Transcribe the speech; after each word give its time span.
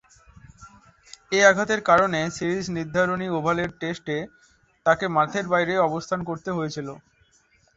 এ 1.31 1.49
আঘাতের 1.49 1.81
কারণে 1.89 2.19
সিরিজ 2.37 2.65
নির্ধারণী 2.77 3.27
ওভালের 3.29 3.69
টেস্টে 3.79 4.17
তাকে 4.85 5.05
মাঠের 5.15 5.45
বাইরে 5.53 5.73
অবস্থান 5.87 6.19
করতে 6.29 6.49
হয়েছিল। 6.57 6.87